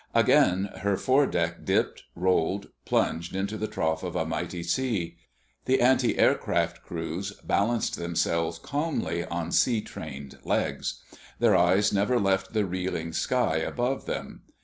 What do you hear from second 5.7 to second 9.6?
antiaircraft crews balanced themselves calmly on